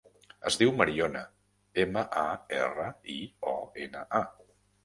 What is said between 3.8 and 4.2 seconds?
ena,